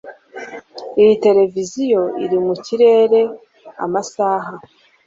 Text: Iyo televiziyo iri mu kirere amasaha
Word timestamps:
Iyo 0.99 1.13
televiziyo 1.25 2.01
iri 2.23 2.37
mu 2.45 2.53
kirere 2.65 3.21
amasaha 3.85 4.53